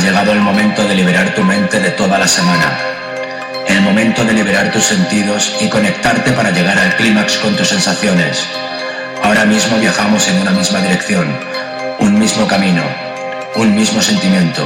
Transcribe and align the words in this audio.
llegado 0.00 0.32
el 0.32 0.40
momento 0.40 0.86
de 0.88 0.94
liberar 0.94 1.34
tu 1.34 1.44
mente 1.44 1.78
de 1.78 1.90
toda 1.90 2.18
la 2.18 2.26
semana. 2.26 2.78
El 3.66 3.82
momento 3.82 4.24
de 4.24 4.32
liberar 4.32 4.72
tus 4.72 4.84
sentidos 4.84 5.54
y 5.60 5.68
conectarte 5.68 6.32
para 6.32 6.50
llegar 6.50 6.78
al 6.78 6.96
clímax 6.96 7.36
con 7.38 7.54
tus 7.54 7.68
sensaciones. 7.68 8.46
Ahora 9.22 9.44
mismo 9.44 9.78
viajamos 9.78 10.26
en 10.28 10.40
una 10.40 10.52
misma 10.52 10.80
dirección, 10.80 11.36
un 11.98 12.18
mismo 12.18 12.46
camino, 12.46 12.82
un 13.56 13.74
mismo 13.74 14.00
sentimiento. 14.00 14.64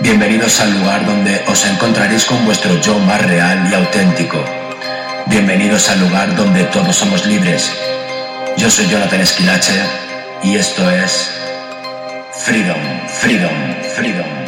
Bienvenidos 0.00 0.60
al 0.60 0.78
lugar 0.78 1.04
donde 1.04 1.42
os 1.48 1.66
encontraréis 1.66 2.24
con 2.24 2.44
vuestro 2.44 2.80
yo 2.80 2.98
más 3.00 3.20
real 3.22 3.68
y 3.70 3.74
auténtico. 3.74 4.42
Bienvenidos 5.26 5.90
al 5.90 6.00
lugar 6.00 6.36
donde 6.36 6.64
todos 6.64 6.94
somos 6.94 7.26
libres. 7.26 7.70
Yo 8.56 8.70
soy 8.70 8.86
Jonathan 8.88 9.20
Esquilache 9.20 9.82
y 10.42 10.56
esto 10.56 10.88
es 10.90 11.39
Freedom, 12.44 12.80
Freedom, 13.06 13.82
Freedom. 13.94 14.39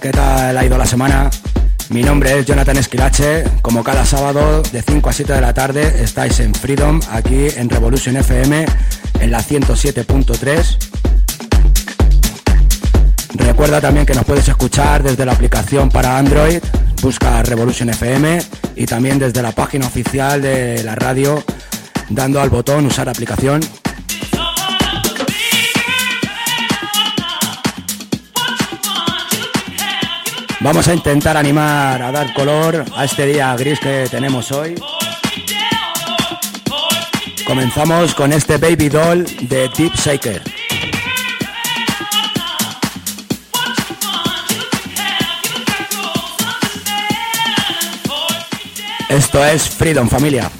¿Qué 0.00 0.10
tal 0.12 0.56
ha 0.56 0.64
ido 0.64 0.78
la 0.78 0.86
semana? 0.86 1.28
Mi 1.88 2.00
nombre 2.02 2.38
es 2.38 2.46
Jonathan 2.46 2.76
Esquilache, 2.76 3.42
como 3.62 3.82
cada 3.82 4.04
sábado 4.04 4.62
de 4.62 4.80
5 4.80 5.08
a 5.08 5.12
7 5.12 5.32
de 5.32 5.40
la 5.40 5.54
tarde 5.54 6.04
estáis 6.04 6.38
en 6.38 6.54
Freedom, 6.54 7.00
aquí 7.10 7.48
en 7.56 7.68
Revolution 7.68 8.16
FM, 8.16 8.64
en 9.18 9.30
la 9.32 9.40
107.3. 9.40 10.76
Recuerda 13.34 13.80
también 13.80 14.06
que 14.06 14.14
nos 14.14 14.24
puedes 14.24 14.46
escuchar 14.46 15.02
desde 15.02 15.26
la 15.26 15.32
aplicación 15.32 15.88
para 15.88 16.16
Android, 16.16 16.60
busca 17.02 17.42
Revolution 17.42 17.88
FM 17.90 18.38
y 18.76 18.86
también 18.86 19.18
desde 19.18 19.42
la 19.42 19.50
página 19.50 19.88
oficial 19.88 20.42
de 20.42 20.84
la 20.84 20.94
radio, 20.94 21.42
dando 22.08 22.40
al 22.40 22.50
botón 22.50 22.86
usar 22.86 23.08
aplicación 23.08 23.60
Vamos 30.60 30.88
a 30.88 30.94
intentar 30.94 31.36
animar 31.36 32.00
a 32.00 32.10
dar 32.10 32.32
color 32.32 32.84
a 32.96 33.04
este 33.04 33.26
día 33.26 33.54
gris 33.56 33.78
que 33.78 34.08
tenemos 34.10 34.50
hoy. 34.52 34.74
Comenzamos 37.46 38.14
con 38.14 38.32
este 38.32 38.56
Baby 38.56 38.88
Doll 38.88 39.24
de 39.48 39.68
Deep 39.76 39.94
Shaker. 39.94 40.42
Esto 49.08 49.44
es 49.44 49.68
Freedom 49.68 50.08
Familia. 50.08 50.50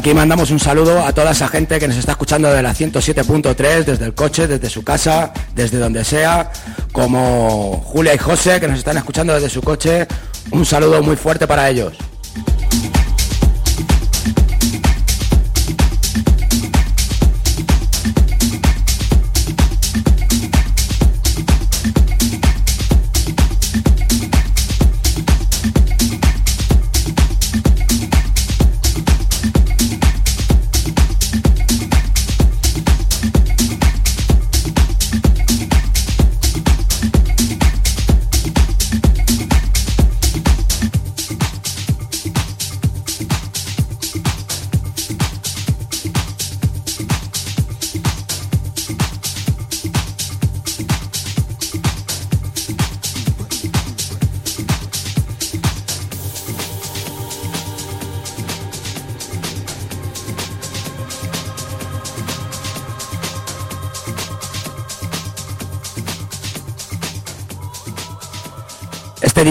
Aquí 0.00 0.14
mandamos 0.14 0.50
un 0.50 0.58
saludo 0.58 1.04
a 1.04 1.12
toda 1.12 1.32
esa 1.32 1.46
gente 1.46 1.78
que 1.78 1.86
nos 1.86 1.98
está 1.98 2.12
escuchando 2.12 2.50
de 2.50 2.62
la 2.62 2.74
107.3, 2.74 3.84
desde 3.84 4.06
el 4.06 4.14
coche, 4.14 4.46
desde 4.46 4.70
su 4.70 4.82
casa, 4.82 5.30
desde 5.54 5.76
donde 5.76 6.04
sea, 6.04 6.50
como 6.90 7.82
Julia 7.84 8.14
y 8.14 8.18
José, 8.18 8.58
que 8.60 8.66
nos 8.66 8.78
están 8.78 8.96
escuchando 8.96 9.34
desde 9.34 9.50
su 9.50 9.60
coche. 9.60 10.08
Un 10.52 10.64
saludo 10.64 11.02
muy 11.02 11.16
fuerte 11.16 11.46
para 11.46 11.68
ellos. 11.68 11.98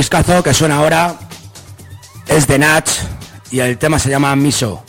Discazo 0.09 0.41
que 0.41 0.55
suena 0.55 0.77
ahora 0.77 1.19
es 2.27 2.47
de 2.47 2.57
Natch 2.57 2.89
y 3.51 3.59
el 3.59 3.77
tema 3.77 3.99
se 3.99 4.09
llama 4.09 4.35
Miso. 4.35 4.83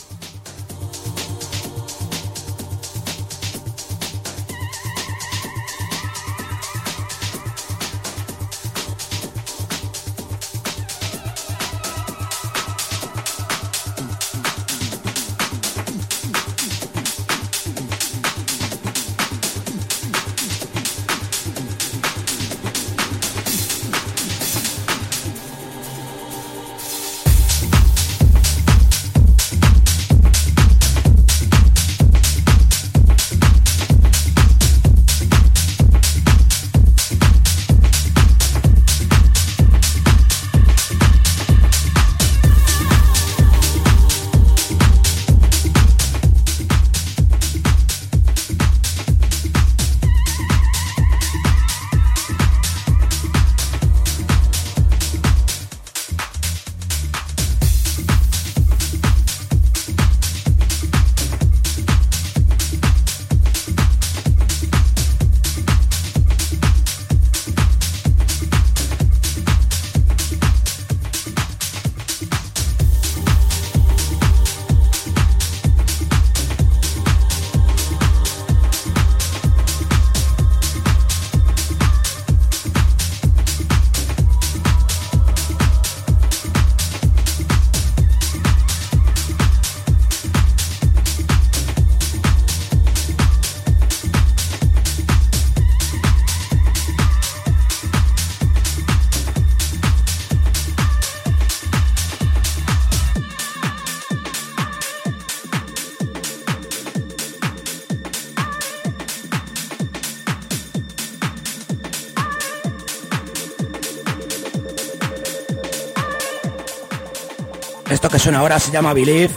Suena 118.21 118.41
ahora 118.41 118.61
se 118.61 118.71
llama 118.71 118.93
Believe, 118.93 119.31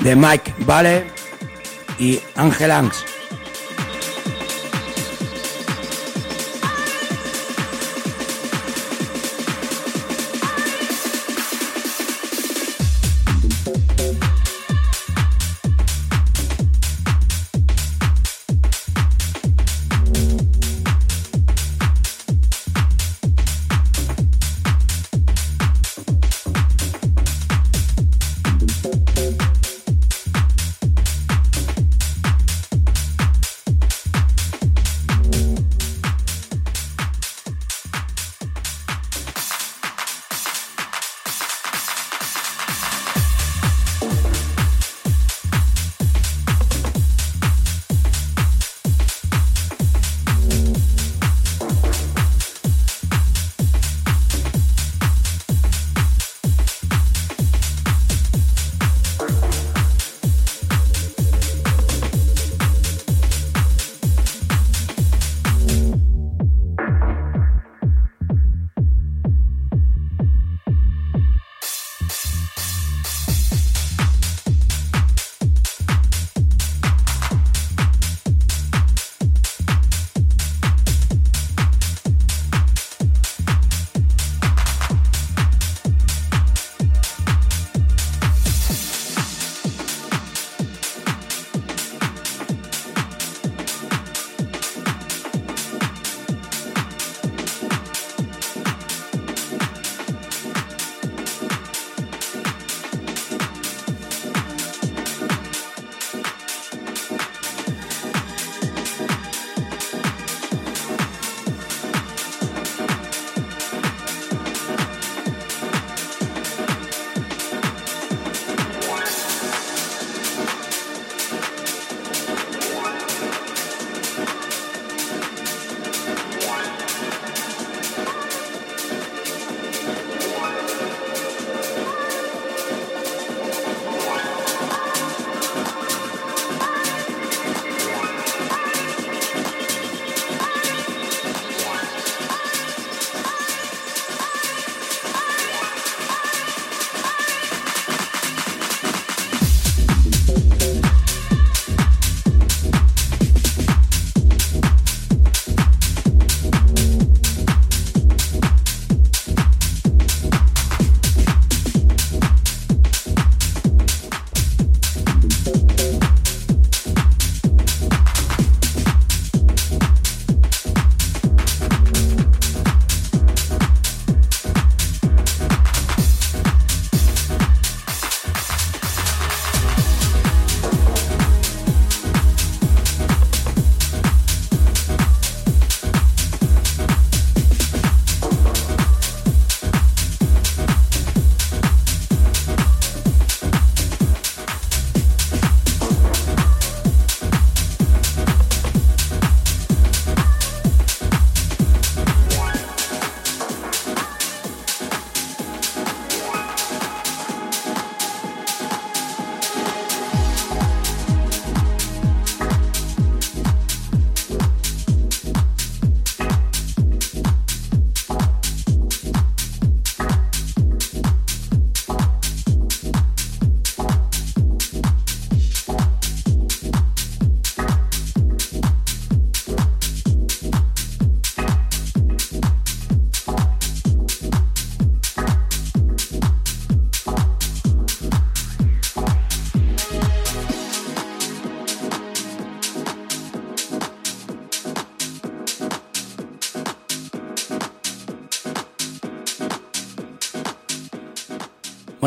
de 0.00 0.14
Mike 0.14 0.54
Vale 0.58 1.06
y 1.98 2.20
Angel 2.36 2.70
Angst. 2.70 3.17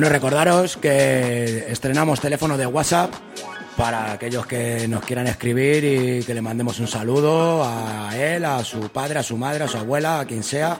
Bueno, 0.02 0.14
recordaros 0.14 0.78
que 0.78 1.72
estrenamos 1.72 2.20
teléfono 2.20 2.58
de 2.58 2.66
WhatsApp 2.66 3.14
para 3.78 4.14
aquellos 4.14 4.48
que 4.48 4.88
nos 4.88 5.04
quieran 5.04 5.28
escribir 5.28 5.84
y 5.84 6.24
que 6.24 6.34
le 6.34 6.42
mandemos 6.42 6.80
un 6.80 6.88
saludo 6.88 7.64
a 7.64 8.10
él, 8.18 8.44
a 8.46 8.64
su 8.64 8.80
padre, 8.90 9.20
a 9.20 9.24
su 9.24 9.38
madre, 9.38 9.66
a 9.66 9.68
su 9.68 9.78
abuela, 9.78 10.22
a 10.22 10.26
quien 10.26 10.42
sea. 10.42 10.80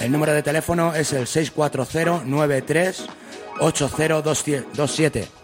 El 0.00 0.10
número 0.10 0.32
de 0.32 0.42
teléfono 0.42 0.92
es 0.92 1.12
el 1.12 1.28
640 1.28 2.24
93 2.24 3.06
8027. 3.60 5.37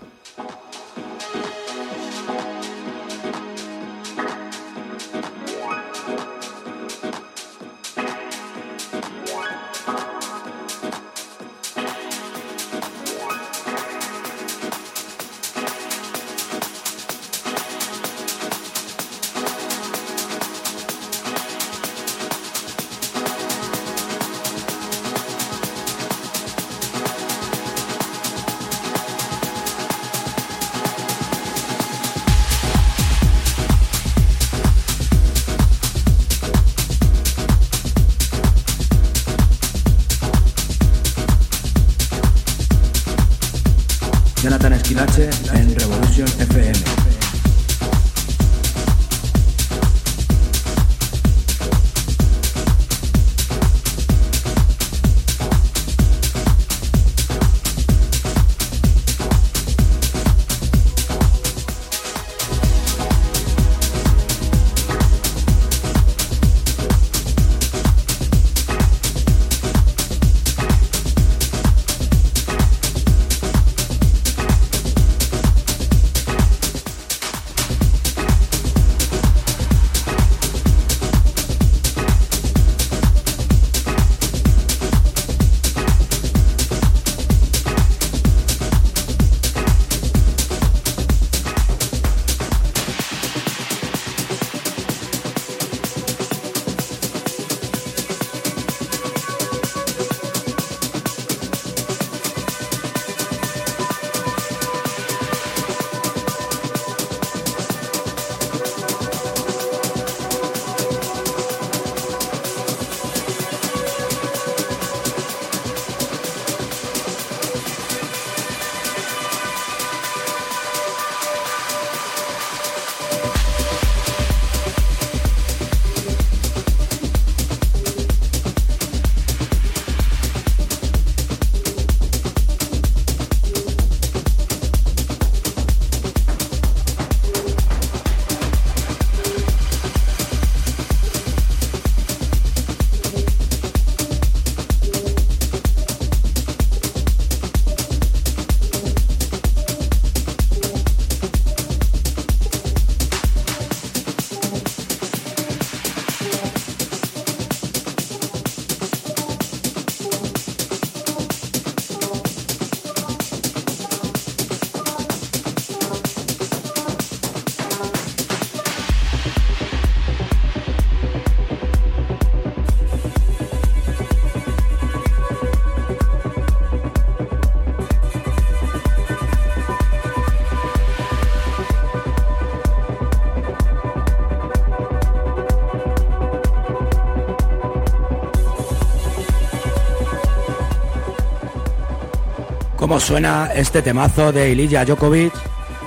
Cómo 192.95 193.01
suena 193.01 193.51
este 193.53 193.83
temazo 193.83 194.31
de 194.31 194.51
Ilija 194.51 194.85
Djokovic. 194.85 195.33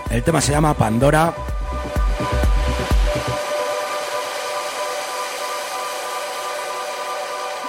El 0.09 0.23
tema 0.23 0.41
se 0.41 0.51
llama 0.51 0.73
Pandora. 0.73 1.33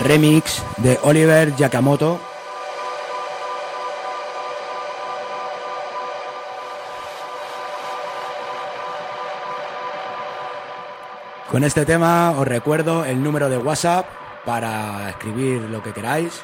Remix 0.00 0.61
de 0.78 0.99
Oliver 1.04 1.54
Yakamoto. 1.54 2.18
Con 11.49 11.62
este 11.62 11.87
tema 11.87 12.33
os 12.33 12.49
recuerdo 12.49 13.04
el 13.04 13.23
número 13.23 13.49
de 13.49 13.59
WhatsApp 13.59 14.04
para 14.45 15.10
escribir 15.10 15.60
lo 15.60 15.80
que 15.80 15.93
queráis. 15.93 16.43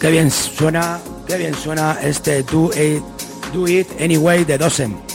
Qué 0.04 0.12
bien 0.12 0.30
suena, 0.30 1.00
qué 1.26 1.38
bien 1.38 1.56
suena 1.56 1.98
este 2.04 2.44
Do 2.44 2.72
It, 2.74 3.02
Do 3.54 3.66
It 3.70 3.88
Anyway 4.02 4.44
de 4.44 4.58
Dosem. 4.58 5.13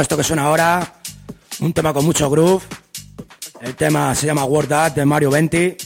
Esto 0.00 0.16
que 0.16 0.24
suena 0.24 0.44
ahora, 0.44 0.94
un 1.60 1.74
tema 1.74 1.92
con 1.92 2.06
mucho 2.06 2.30
groove. 2.30 2.64
El 3.60 3.76
tema 3.76 4.14
se 4.14 4.26
llama 4.26 4.44
Word 4.44 4.68
That 4.68 4.92
de 4.92 5.04
Mario 5.04 5.30
Venti. 5.30 5.76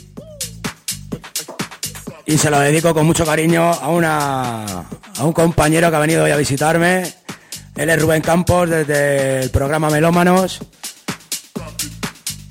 Y 2.24 2.38
se 2.38 2.48
lo 2.48 2.60
dedico 2.60 2.94
con 2.94 3.06
mucho 3.06 3.26
cariño 3.26 3.72
a, 3.72 3.88
una, 3.88 4.64
a 4.64 5.24
un 5.24 5.32
compañero 5.32 5.90
que 5.90 5.96
ha 5.96 5.98
venido 5.98 6.22
hoy 6.22 6.30
a 6.30 6.36
visitarme. 6.36 7.12
Él 7.74 7.90
es 7.90 8.00
Rubén 8.00 8.22
Campos 8.22 8.70
desde 8.70 9.42
el 9.42 9.50
programa 9.50 9.90
Melómanos. 9.90 10.60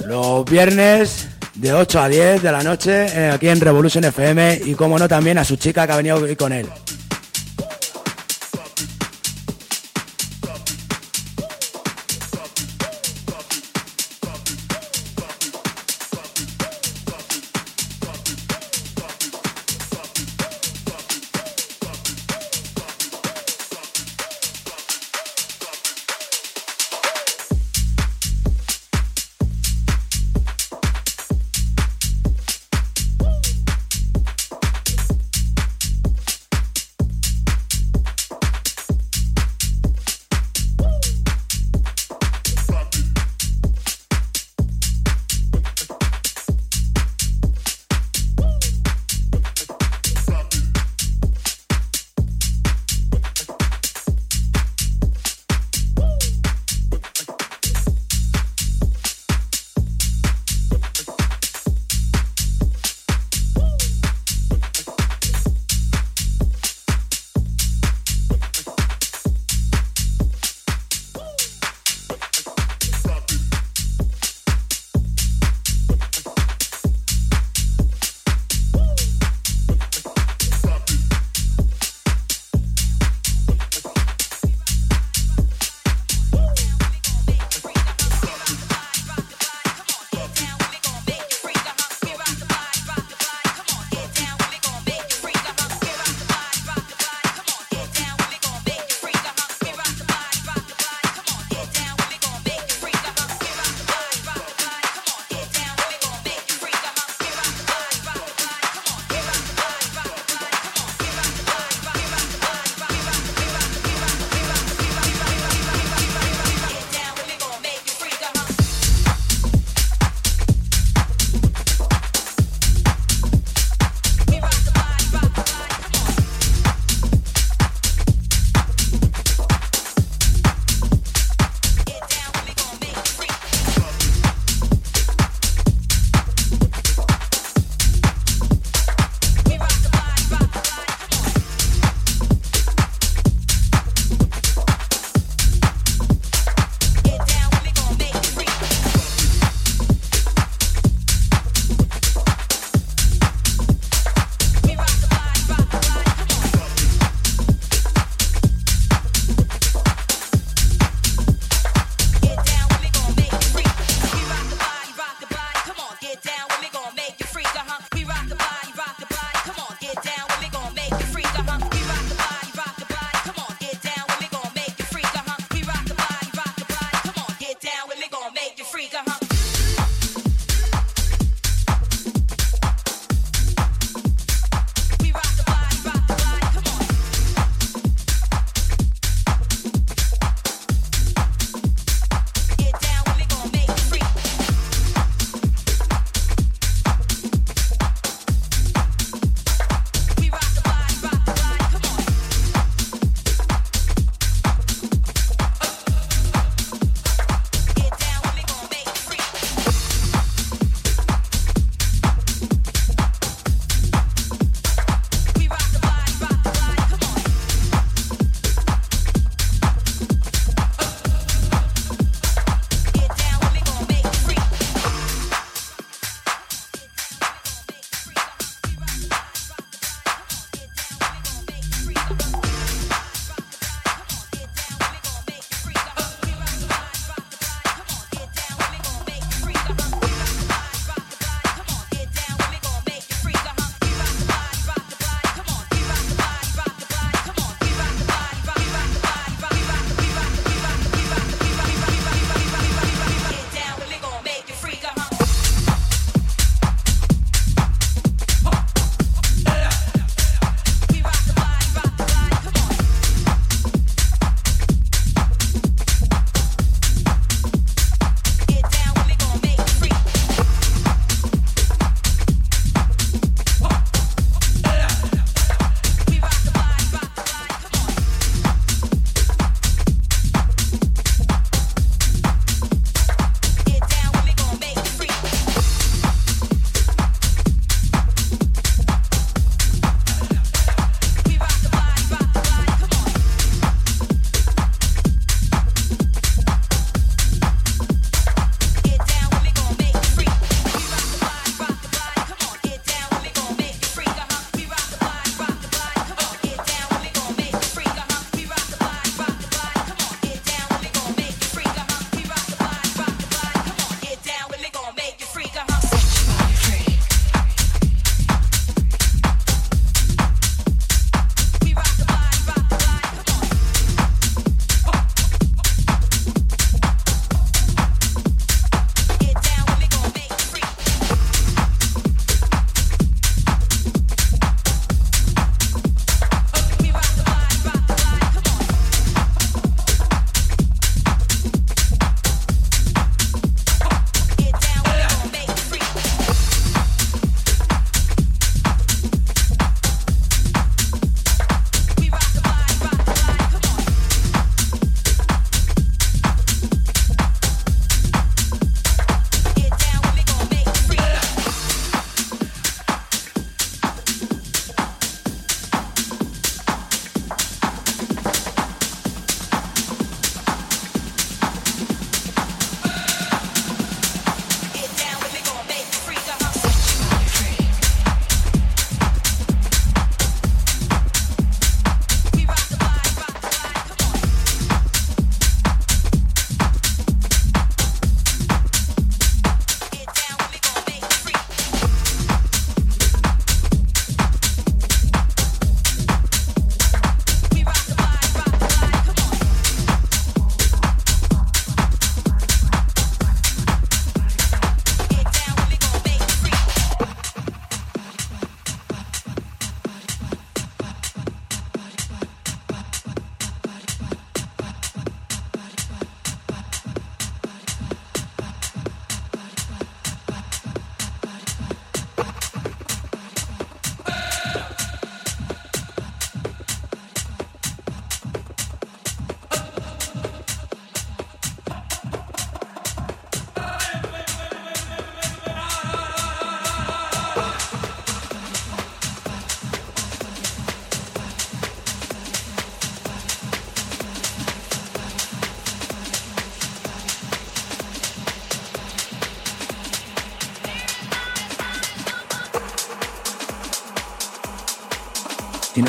Los 0.06 0.44
viernes 0.44 1.30
de 1.56 1.72
8 1.72 2.02
a 2.02 2.10
10 2.10 2.44
de 2.44 2.52
la 2.52 2.62
noche 2.62 3.06
eh, 3.06 3.32
aquí 3.32 3.48
en 3.48 3.62
Revolution 3.62 4.04
FM 4.04 4.62
y 4.66 4.76
como 4.76 5.00
no 5.00 5.08
también 5.08 5.38
a 5.38 5.46
su 5.46 5.56
chica 5.56 5.88
que 5.88 5.94
ha 5.94 5.98
venido 5.98 6.20
con 6.38 6.52
él. 6.52 6.68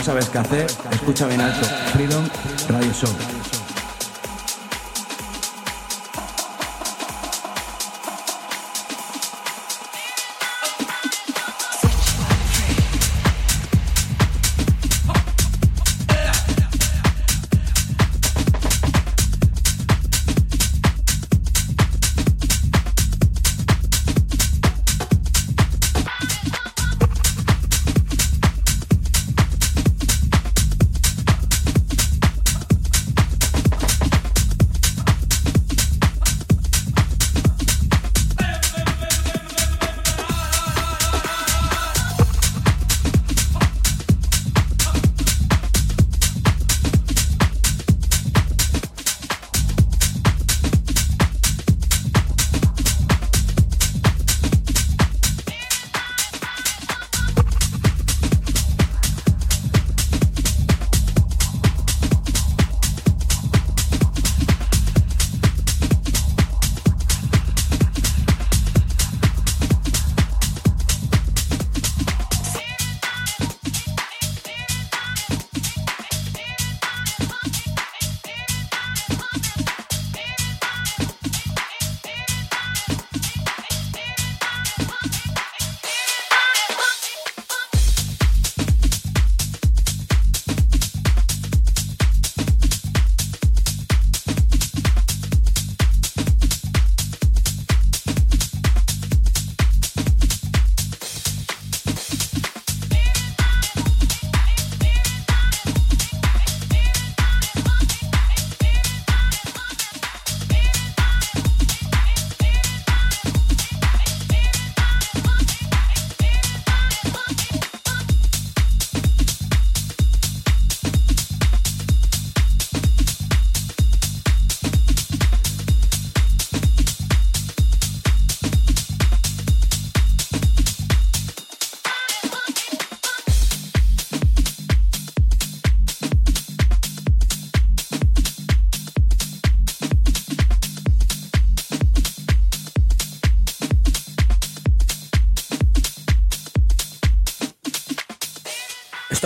Sabes 0.04 0.28
qué 0.28 0.38
hacer, 0.38 0.66
escucha 0.90 1.26
bien 1.26 1.40
alto. 1.40 1.66
Freedom 1.94 2.28
Radio 2.68 2.92
Show. 2.92 3.43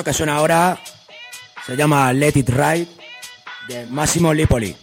Que 0.05 0.12
suena 0.12 0.36
ahora 0.36 0.78
se 1.66 1.76
llama 1.76 2.12
Let 2.12 2.32
It 2.36 2.49
Ride 2.51 2.88
de 3.68 3.86
Massimo 3.86 4.32
Lipoli. 4.32 4.74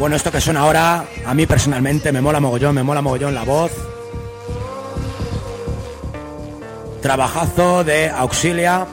Bueno, 0.00 0.16
esto 0.16 0.32
que 0.32 0.40
suena 0.40 0.60
ahora, 0.60 1.04
a 1.26 1.34
mí 1.34 1.44
personalmente 1.44 2.10
me 2.10 2.22
mola 2.22 2.40
mogollón, 2.40 2.74
me 2.74 2.82
mola 2.82 3.02
mogollón 3.02 3.34
la 3.34 3.42
voz. 3.42 3.70
Trabajazo 7.02 7.84
de 7.84 8.08
Auxilia. 8.08 8.86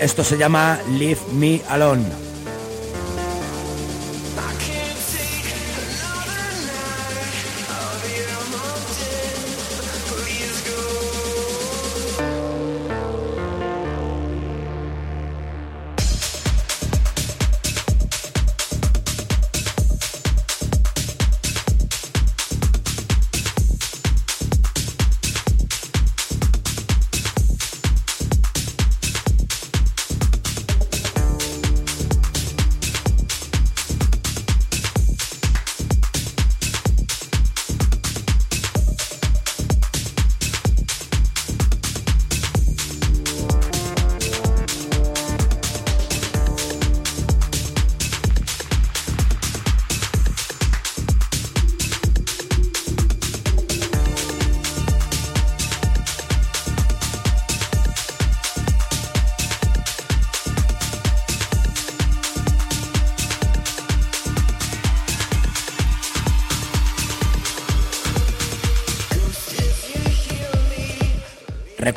Esto 0.00 0.24
se 0.24 0.36
llama 0.36 0.80
Leave 0.98 1.20
Me 1.32 1.62
Alone. 1.68 2.31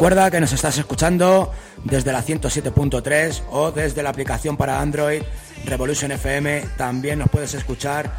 Recuerda 0.05 0.29
que 0.29 0.39
nos 0.39 0.53
estás 0.53 0.77
escuchando 0.77 1.51
desde 1.83 2.11
la 2.11 2.23
107.3 2.23 3.41
o 3.49 3.71
desde 3.71 4.03
la 4.03 4.11
aplicación 4.11 4.55
para 4.55 4.79
Android 4.79 5.23
Revolution 5.65 6.11
FM. 6.11 6.63
También 6.77 7.17
nos 7.17 7.29
puedes 7.29 7.55
escuchar 7.55 8.13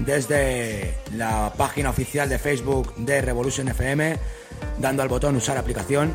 desde 0.00 0.98
la 1.16 1.50
página 1.56 1.88
oficial 1.88 2.28
de 2.28 2.38
Facebook 2.38 2.94
de 2.96 3.22
Revolution 3.22 3.68
FM, 3.68 4.18
dando 4.80 5.02
al 5.02 5.08
botón 5.08 5.34
usar 5.34 5.56
aplicación. 5.56 6.12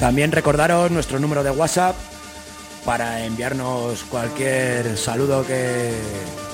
También 0.00 0.32
recordaros 0.32 0.90
nuestro 0.90 1.18
número 1.18 1.44
de 1.44 1.50
WhatsApp 1.50 1.96
para 2.86 3.26
enviarnos 3.26 4.04
cualquier 4.04 4.96
saludo 4.96 5.46
que 5.46 5.92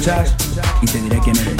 Escuchas 0.00 0.34
y 0.80 0.86
te 0.86 0.98
diré 1.02 1.20
quién 1.22 1.36
eres. 1.36 1.59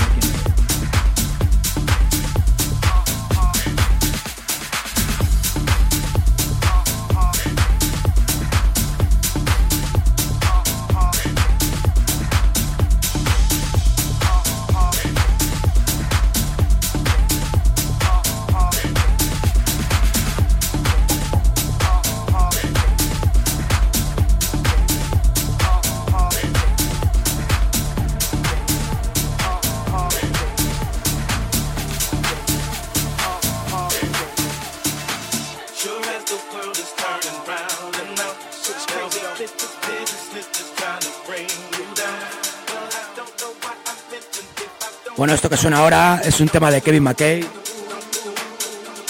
Que 45.50 45.56
suena 45.56 45.78
ahora 45.78 46.22
es 46.24 46.38
un 46.38 46.48
tema 46.48 46.70
de 46.70 46.80
Kevin 46.80 47.02
McKay. 47.02 47.44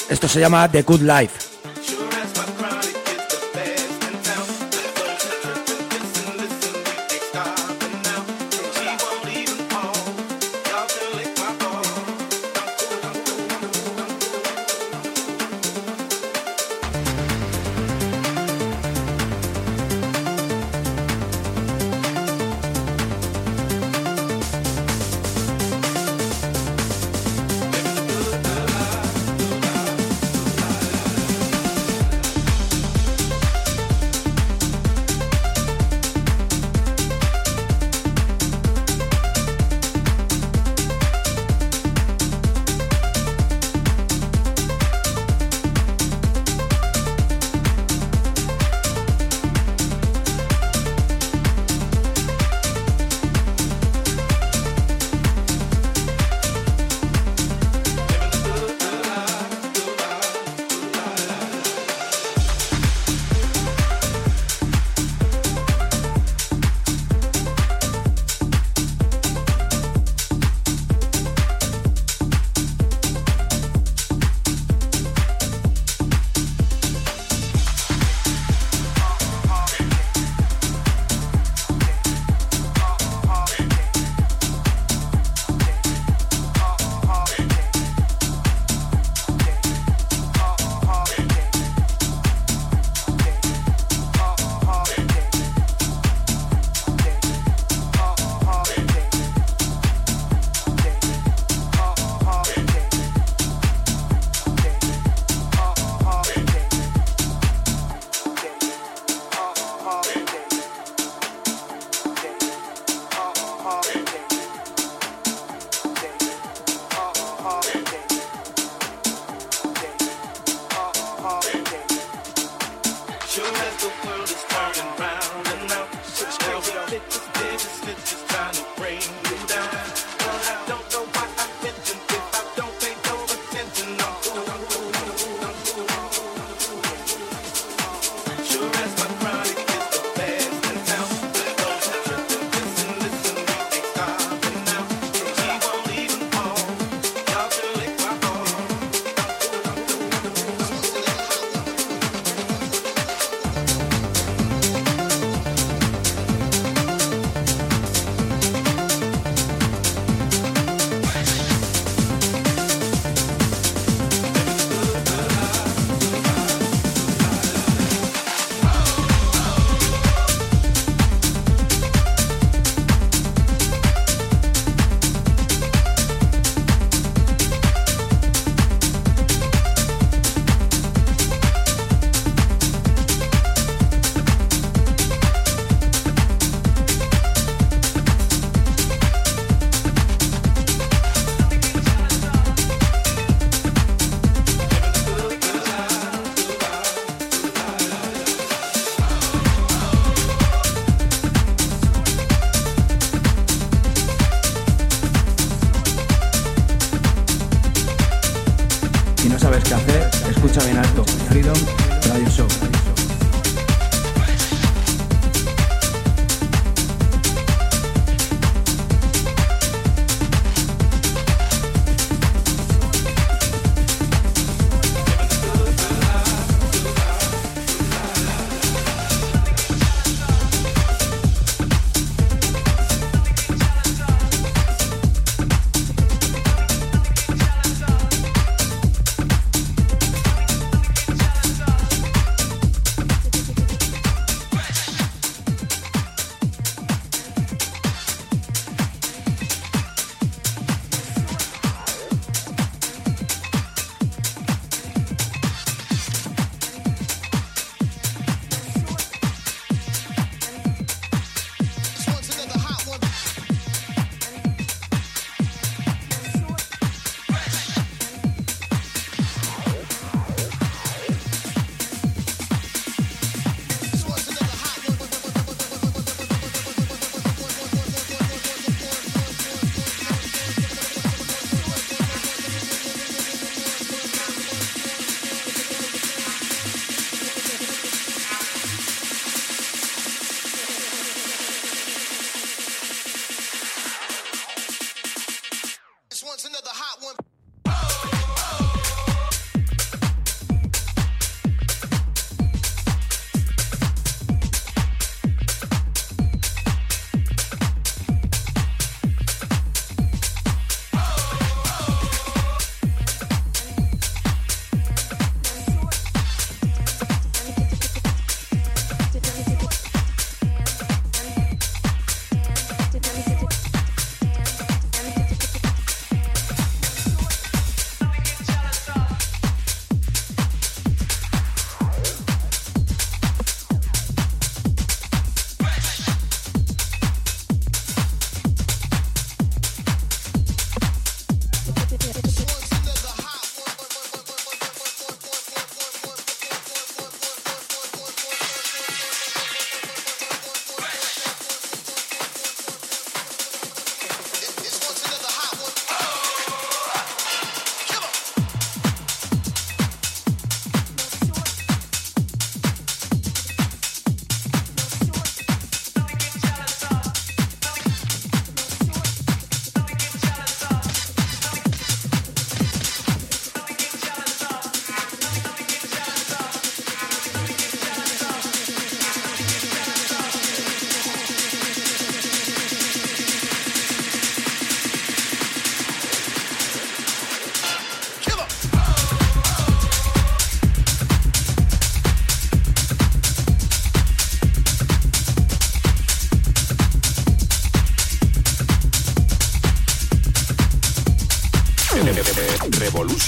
Esto 0.09 0.26
se 0.26 0.41
llama 0.41 0.70
The 0.70 0.82
Good 0.82 1.03
Life. 1.03 1.50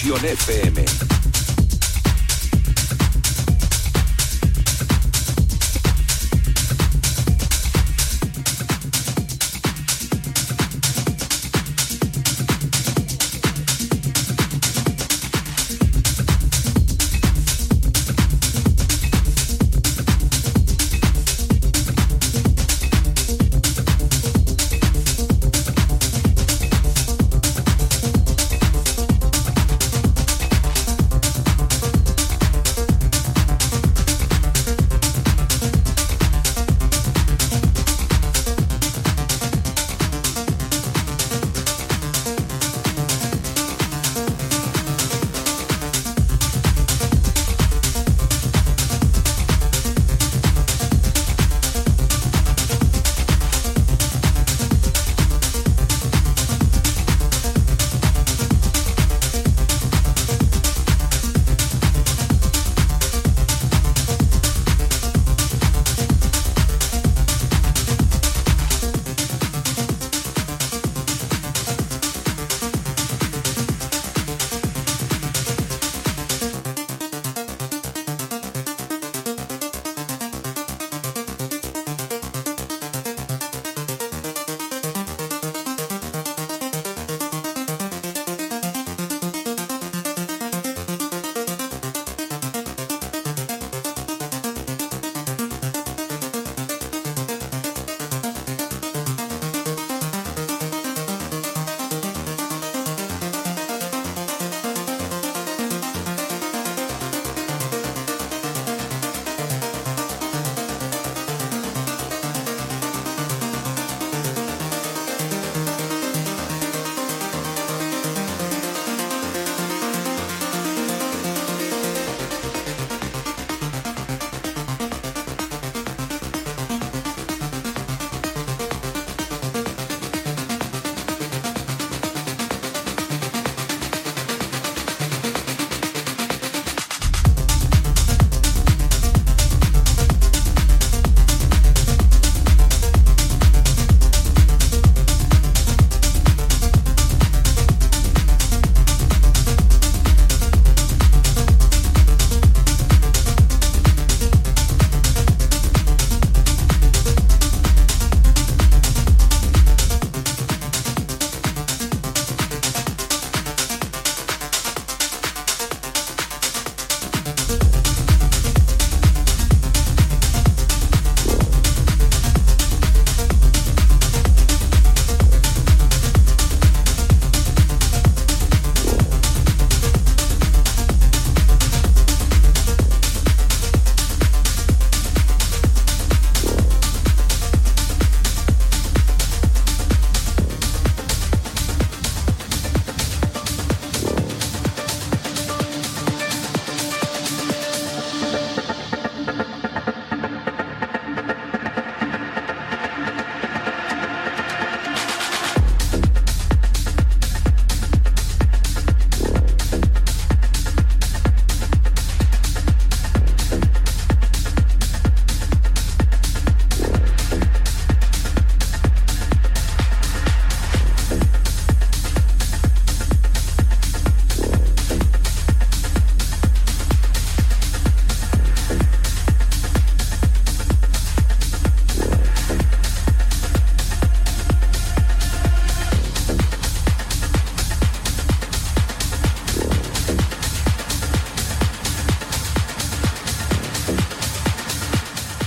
Revolution 0.03 0.37
FM. 0.37 1.12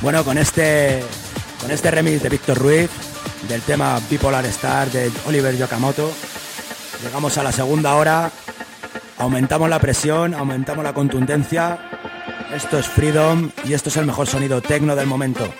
Bueno, 0.05 0.23
con 0.23 0.37
este, 0.37 1.01
con 1.59 1.71
este 1.71 1.89
remix 1.89 2.21
de 2.21 2.29
Víctor 2.29 2.59
Ruiz 2.59 2.91
del 3.49 3.63
tema 3.63 3.99
Bipolar 4.07 4.45
Star 4.45 4.87
de 4.91 5.11
Oliver 5.25 5.57
Yokamoto, 5.57 6.11
llegamos 7.03 7.35
a 7.39 7.43
la 7.43 7.51
segunda 7.51 7.95
hora, 7.95 8.29
aumentamos 9.17 9.67
la 9.67 9.79
presión, 9.79 10.35
aumentamos 10.35 10.83
la 10.83 10.93
contundencia. 10.93 11.79
Esto 12.55 12.77
es 12.77 12.87
Freedom 12.87 13.49
y 13.63 13.73
esto 13.73 13.89
es 13.89 13.97
el 13.97 14.05
mejor 14.05 14.27
sonido 14.27 14.61
tecno 14.61 14.95
del 14.95 15.07
momento. 15.07 15.51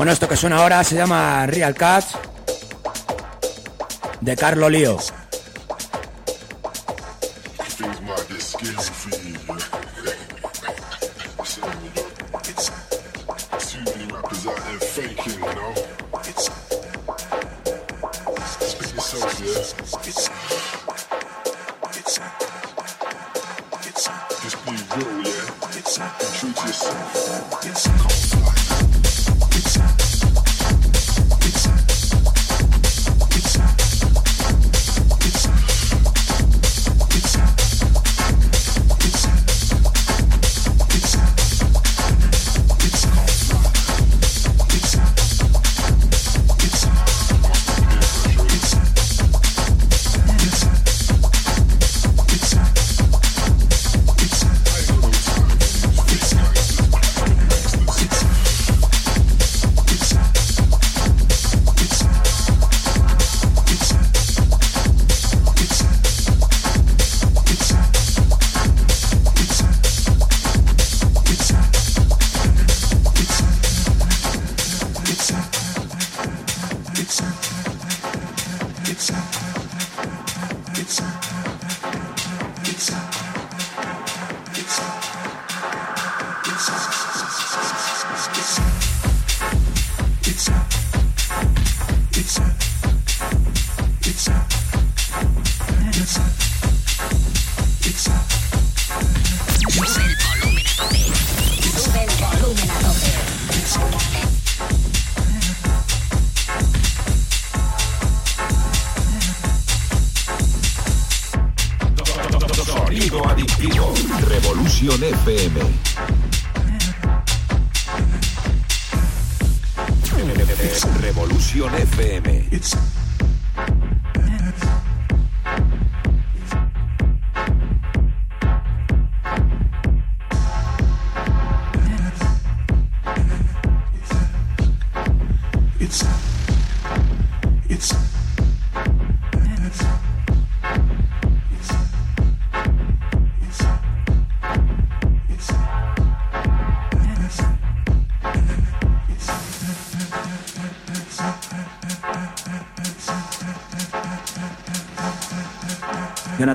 Bueno, 0.00 0.14
esto 0.14 0.26
que 0.26 0.34
suena 0.34 0.56
ahora 0.56 0.82
se 0.82 0.94
llama 0.94 1.44
Real 1.46 1.74
Cats 1.74 2.16
de 4.22 4.34
Carlo 4.34 4.70
Lío. 4.70 4.96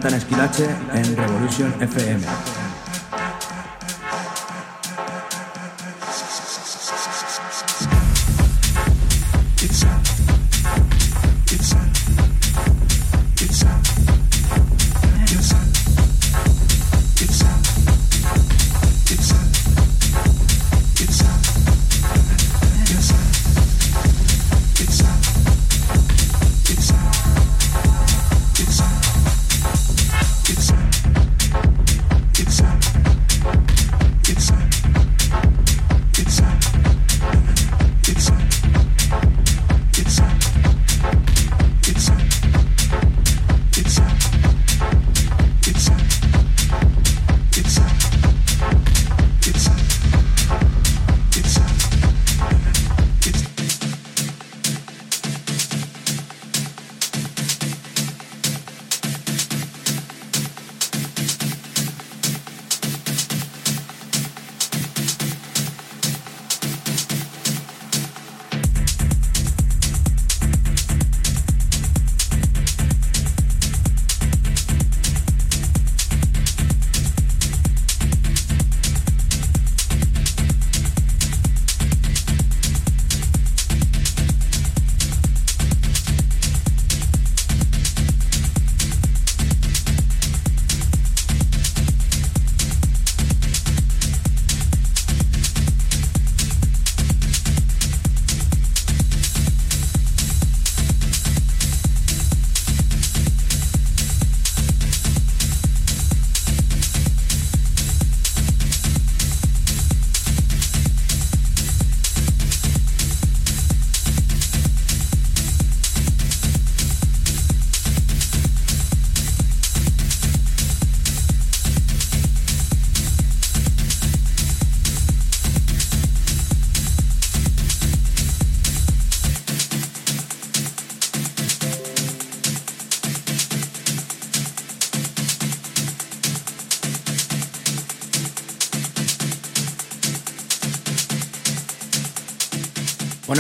Jonathan 0.06 0.19
Esquilache 0.19 0.69
en 0.94 1.18
Revolution 1.18 1.73
FM. 1.82 2.55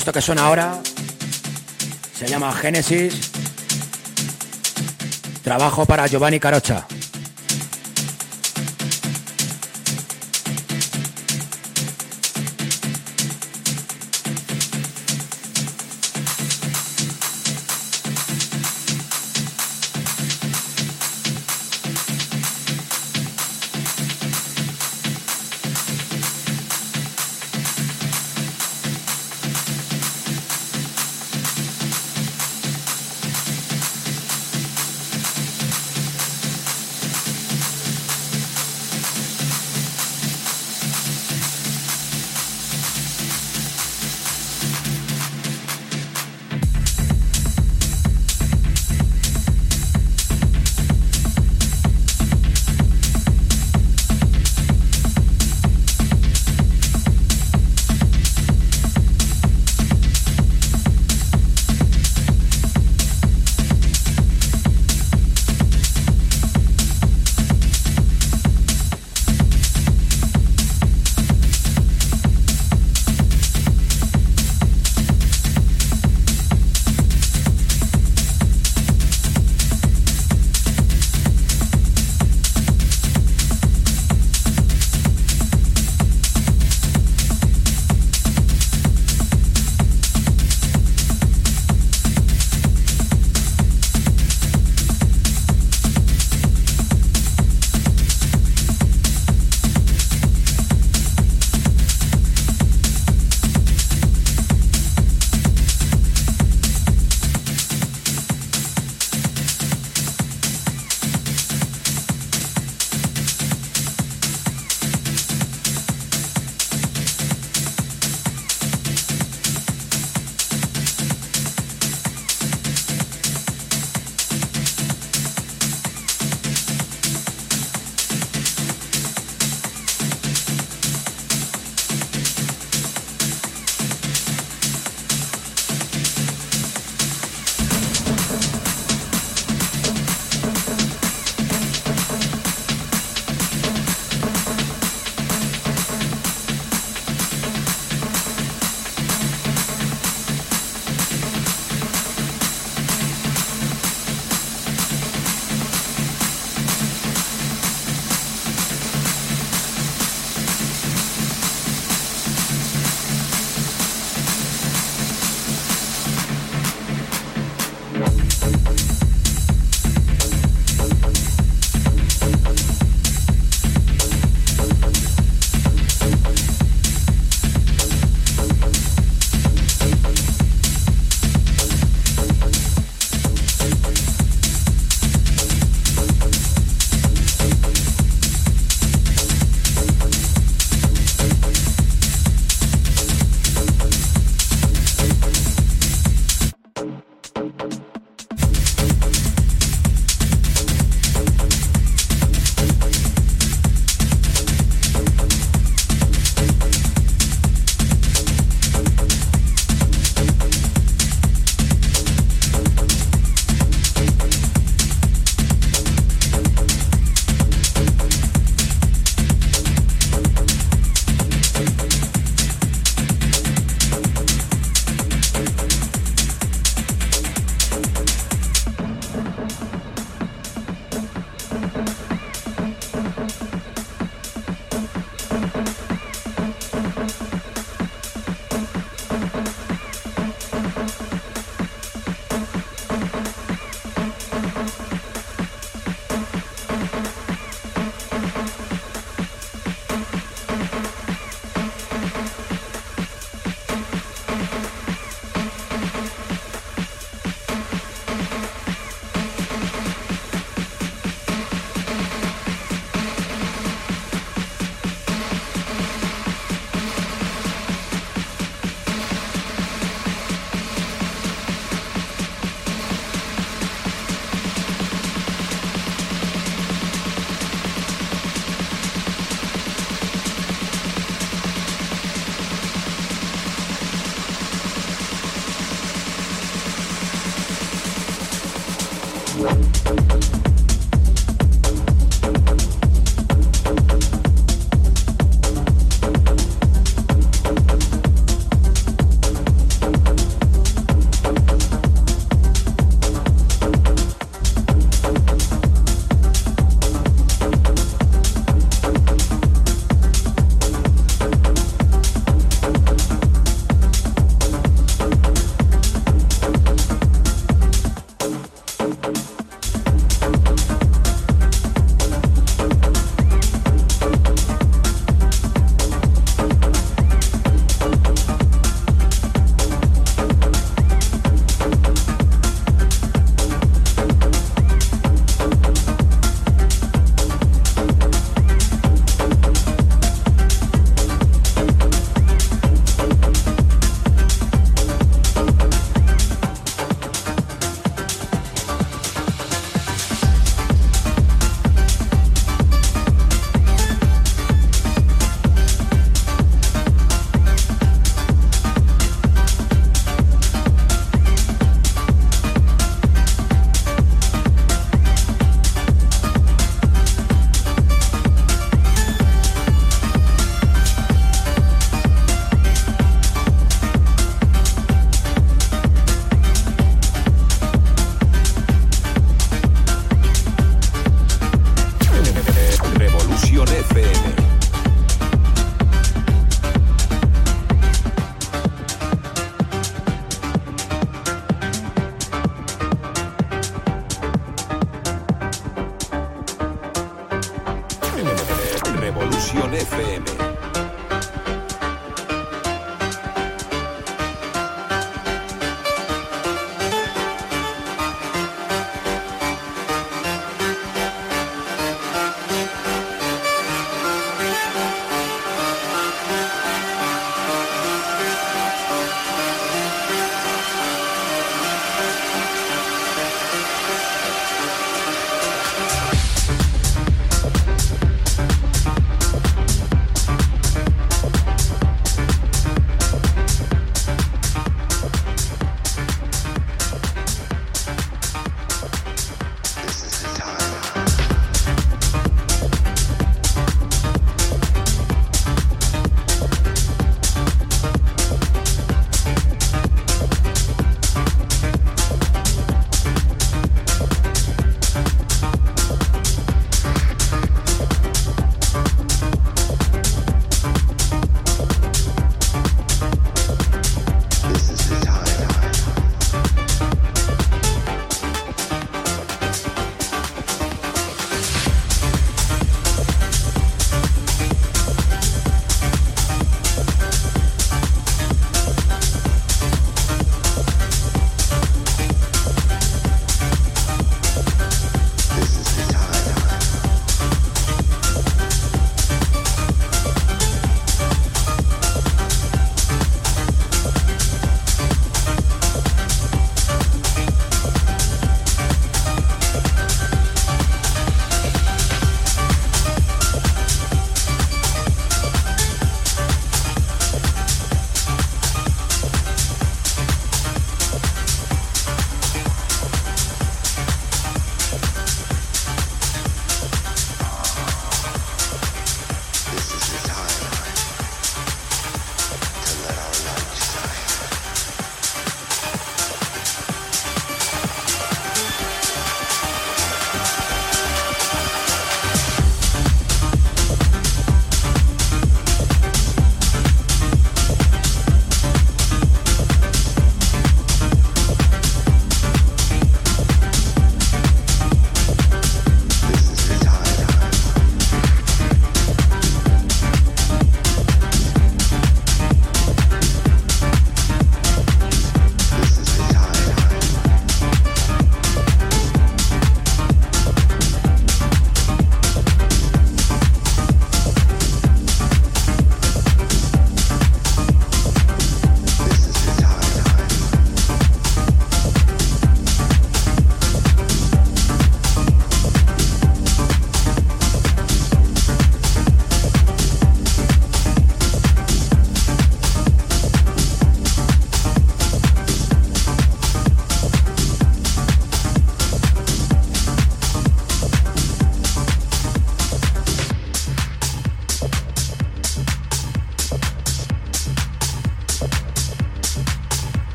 Esto 0.00 0.14
que 0.14 0.22
suena 0.22 0.46
ahora 0.46 0.80
se 2.18 2.26
llama 2.26 2.50
Génesis. 2.54 3.30
Trabajo 5.44 5.84
para 5.84 6.06
Giovanni 6.06 6.40
Carocha. 6.40 6.86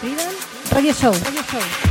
Freedom, 0.00 0.32
Radio 0.72 0.92
Show. 0.92 1.12
Radio 1.12 1.42
Show. 1.42 1.87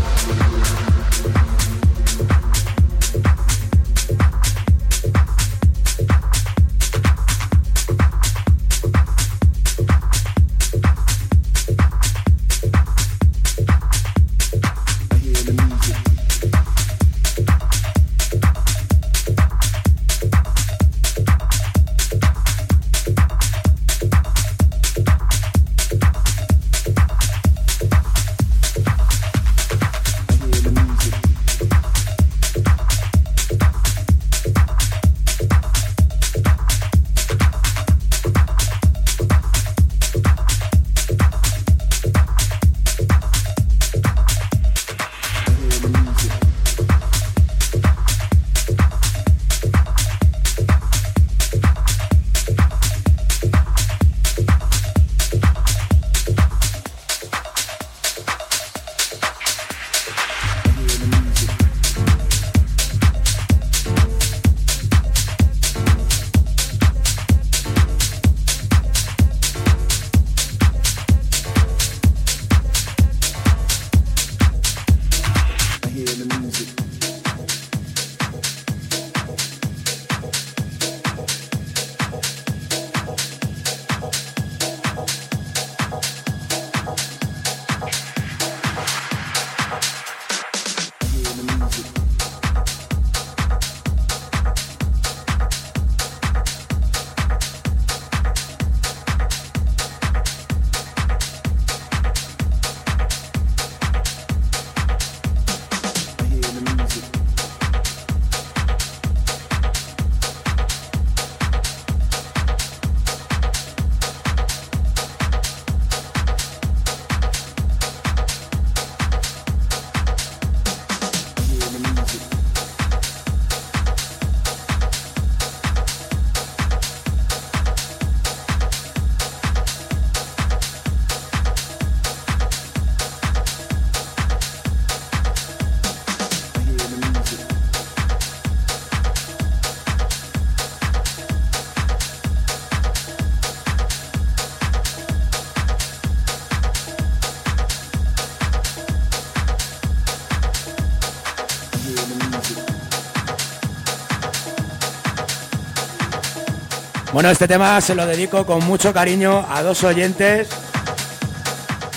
Bueno, 157.17 157.31
este 157.31 157.47
tema 157.47 157.81
se 157.81 157.95
lo 157.95 158.05
dedico 158.05 158.45
con 158.45 158.63
mucho 158.63 158.93
cariño 158.93 159.43
a 159.49 159.63
dos 159.63 159.83
oyentes, 159.83 160.49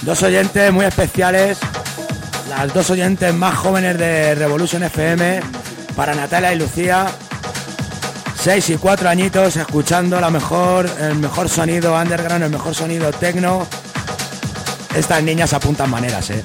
dos 0.00 0.22
oyentes 0.22 0.72
muy 0.72 0.86
especiales, 0.86 1.58
las 2.48 2.72
dos 2.72 2.88
oyentes 2.88 3.34
más 3.34 3.54
jóvenes 3.54 3.98
de 3.98 4.34
Revolution 4.34 4.82
FM, 4.82 5.42
para 5.94 6.14
Natalia 6.14 6.54
y 6.54 6.58
Lucía, 6.58 7.06
seis 8.42 8.70
y 8.70 8.78
cuatro 8.78 9.10
añitos 9.10 9.56
escuchando 9.56 10.18
la 10.22 10.30
mejor, 10.30 10.88
el 10.98 11.16
mejor 11.16 11.50
sonido 11.50 11.94
underground, 11.94 12.44
el 12.44 12.50
mejor 12.50 12.74
sonido 12.74 13.12
techno. 13.12 13.66
Estas 14.96 15.22
niñas 15.22 15.52
apuntan 15.52 15.90
maneras, 15.90 16.30
eh. 16.30 16.42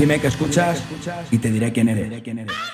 Dime 0.00 0.18
que 0.18 0.28
escuchas 0.28 0.82
y 1.30 1.36
te 1.36 1.50
diré 1.50 1.74
quién 1.74 1.90
eres. 1.90 2.69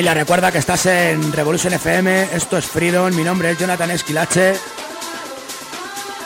Familia, 0.00 0.14
recuerda 0.14 0.50
que 0.50 0.56
estás 0.56 0.86
en 0.86 1.30
Revolution 1.30 1.74
FM, 1.74 2.28
esto 2.32 2.56
es 2.56 2.64
Freedom, 2.64 3.14
mi 3.14 3.22
nombre 3.22 3.50
es 3.50 3.58
Jonathan 3.58 3.90
Esquilache 3.90 4.54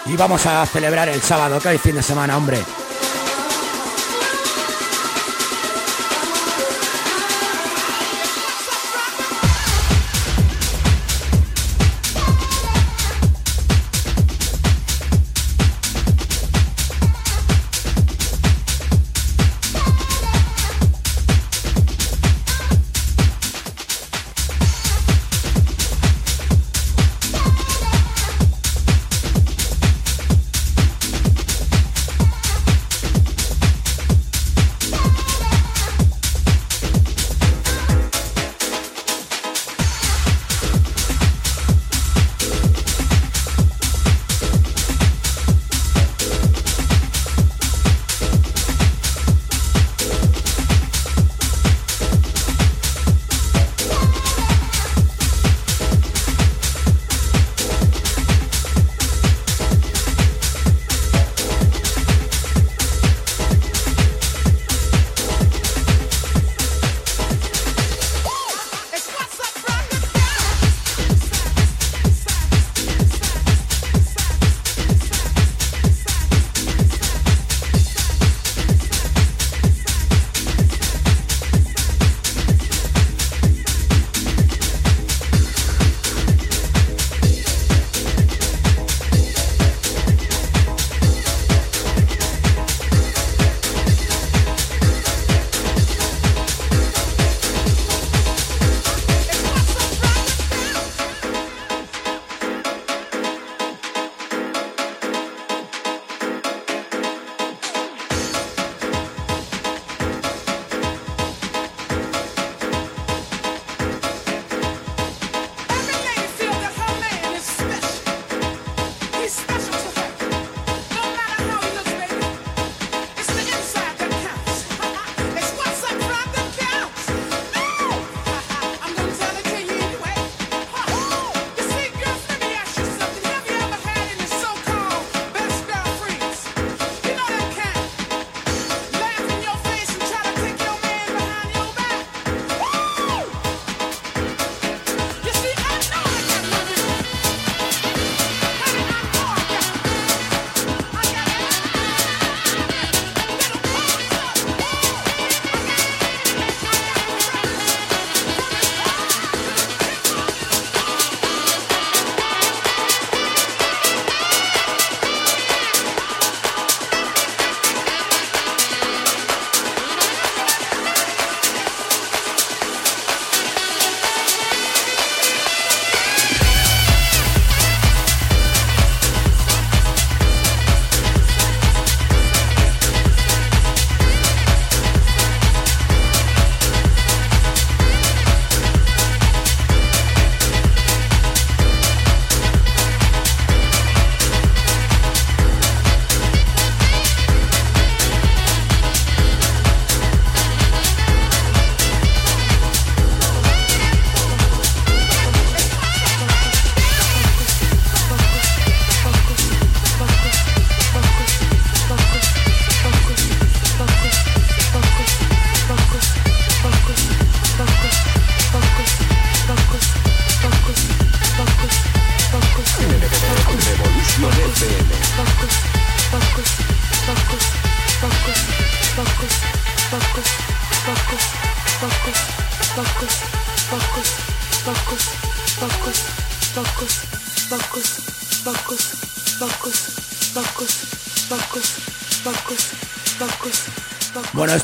y 0.07 0.17
vamos 0.17 0.47
a 0.47 0.65
celebrar 0.67 1.09
el 1.09 1.21
sábado, 1.21 1.59
que 1.59 1.71
hay 1.71 1.79
fin 1.79 1.97
de 1.97 2.03
semana, 2.05 2.37
hombre. 2.37 2.63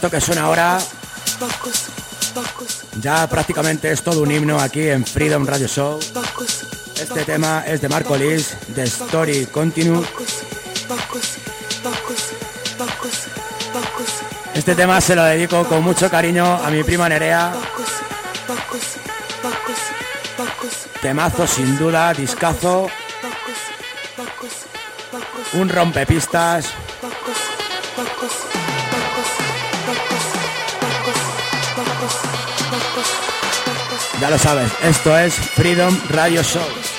Esto 0.01 0.11
que 0.11 0.21
suena 0.23 0.45
ahora 0.45 0.79
ya 3.03 3.27
prácticamente 3.29 3.93
es 3.93 4.03
todo 4.03 4.23
un 4.23 4.31
himno 4.31 4.59
aquí 4.59 4.89
en 4.89 5.05
Freedom 5.05 5.47
Radio 5.47 5.69
Show. 5.69 6.01
Este 6.99 7.23
tema 7.27 7.65
es 7.67 7.83
de 7.83 7.91
Marco 7.91 8.17
Liz, 8.17 8.57
de 8.69 8.85
Story 8.85 9.45
Continue. 9.45 10.03
Este 14.55 14.75
tema 14.75 15.03
se 15.03 15.15
lo 15.15 15.23
dedico 15.25 15.65
con 15.65 15.83
mucho 15.83 16.09
cariño 16.09 16.47
a 16.47 16.71
mi 16.71 16.83
prima 16.83 17.07
Nerea. 17.07 17.53
Temazo 21.03 21.47
sin 21.47 21.77
duda, 21.77 22.15
discazo. 22.15 22.89
Un 25.53 25.69
rompepistas. 25.69 26.73
Ya 34.21 34.29
lo 34.29 34.39
sabes, 34.39 34.71
esto 34.83 35.17
es 35.17 35.35
Freedom 35.35 35.99
Radio 36.11 36.43
Show. 36.43 36.90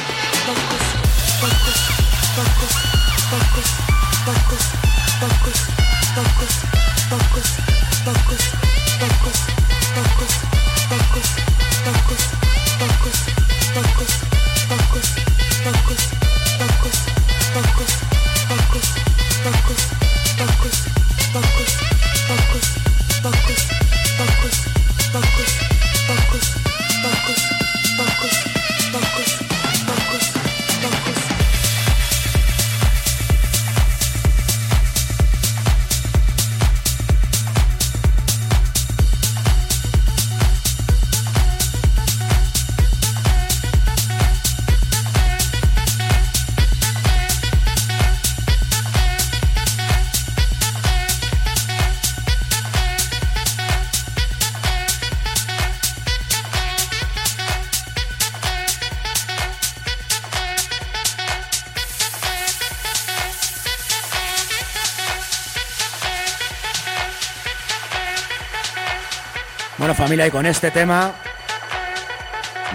Familia, 70.01 70.25
y 70.25 70.31
con 70.31 70.47
este 70.47 70.71
tema 70.71 71.13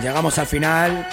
llegamos 0.01 0.39
al 0.39 0.47
final. 0.47 1.09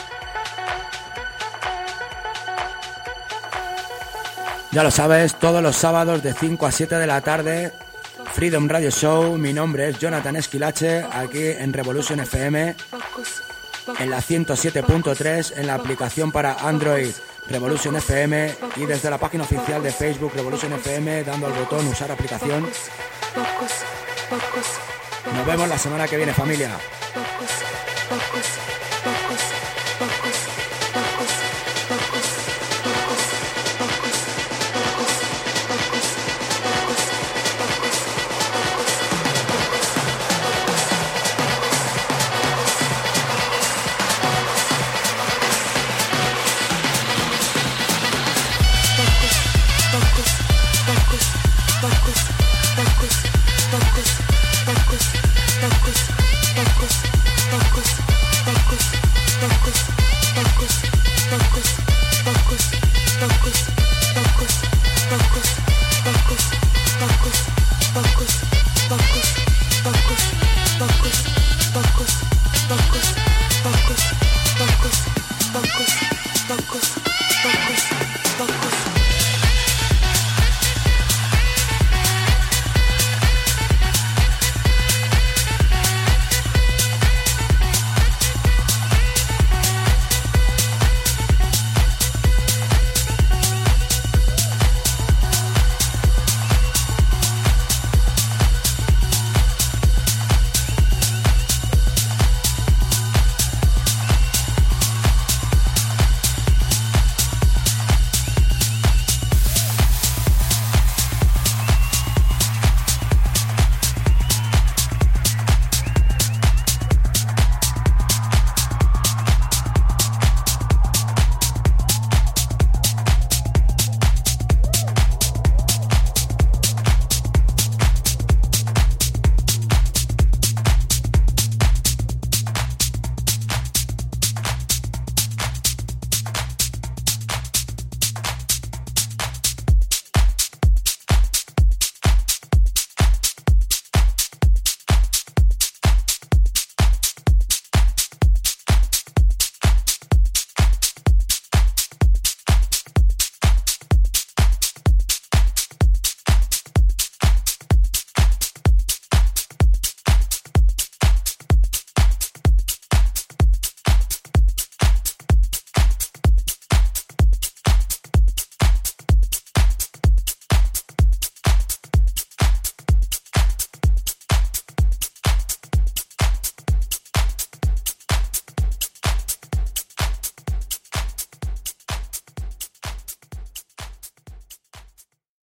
Ya 4.70 4.84
lo 4.84 4.92
sabes, 4.92 5.34
todos 5.40 5.64
los 5.64 5.76
sábados 5.76 6.22
de 6.22 6.34
5 6.34 6.68
a 6.68 6.72
7 6.72 6.98
de 6.98 7.08
la 7.08 7.22
tarde, 7.22 7.74
Freedom 8.32 8.70
Radio 8.70 8.92
Show. 8.92 9.40
Mi 9.40 9.54
nombre 9.54 9.90
es 9.90 9.98
Jonathan 9.98 10.36
Esquilache, 10.36 11.04
aquí 11.04 11.48
en 11.48 11.74
Revolution 11.74 12.20
FM, 12.20 12.76
en 13.98 14.10
la 14.12 14.20
107.3, 14.20 15.54
en 15.58 15.66
la 15.66 15.74
aplicación 15.74 16.32
para 16.32 16.54
Android 16.60 17.10
Revolution 17.50 17.96
FM 17.96 18.56
y 18.76 18.86
desde 18.86 19.10
la 19.10 19.18
página 19.18 19.46
oficial 19.46 19.82
de 19.82 19.92
Facebook 19.92 20.34
Revolution 20.36 20.74
FM, 20.74 21.24
dando 21.24 21.48
al 21.48 21.54
botón 21.54 21.88
usar 21.88 22.12
aplicación. 22.12 22.68
Nos 25.32 25.46
vemos 25.46 25.70
la 25.70 25.78
semana 25.78 26.08
que 26.08 26.18
viene, 26.18 26.34
familia. 26.34 26.78